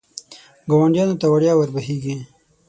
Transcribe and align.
ګاونډیانو 0.69 1.19
ته 1.21 1.27
وړیا 1.33 1.53
ور 1.55 1.69
بهېږي. 1.75 2.15